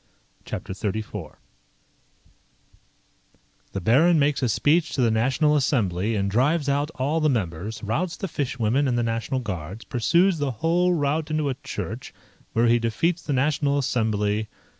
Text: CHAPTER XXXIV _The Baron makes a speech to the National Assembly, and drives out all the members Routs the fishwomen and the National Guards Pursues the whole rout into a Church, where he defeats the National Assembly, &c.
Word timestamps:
CHAPTER 0.45 0.73
XXXIV 0.73 1.35
_The 3.75 3.83
Baron 3.83 4.17
makes 4.17 4.41
a 4.41 4.49
speech 4.49 4.93
to 4.93 5.01
the 5.03 5.11
National 5.11 5.55
Assembly, 5.55 6.15
and 6.15 6.27
drives 6.27 6.67
out 6.67 6.89
all 6.95 7.19
the 7.19 7.29
members 7.29 7.83
Routs 7.83 8.17
the 8.17 8.27
fishwomen 8.27 8.87
and 8.87 8.97
the 8.97 9.03
National 9.03 9.41
Guards 9.41 9.85
Pursues 9.85 10.39
the 10.39 10.49
whole 10.65 10.95
rout 10.95 11.29
into 11.29 11.49
a 11.49 11.53
Church, 11.53 12.15
where 12.53 12.65
he 12.65 12.79
defeats 12.79 13.21
the 13.21 13.33
National 13.33 13.77
Assembly, 13.77 14.45
&c. 14.45 14.49